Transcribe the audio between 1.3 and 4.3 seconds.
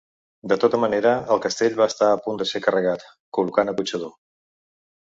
el castell va estar a punt de ser carregat, col·locant acotxador.